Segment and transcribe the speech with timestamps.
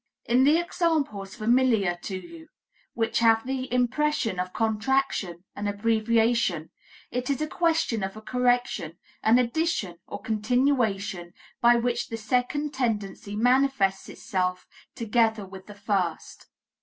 [0.33, 2.47] "In the examples familiar to you,
[2.95, 6.71] which give the impression of contraction and abbreviation,
[7.11, 12.73] it is a question of a correction, an addition or continuation by which the second
[12.73, 16.47] tendency manifests itself together with the first.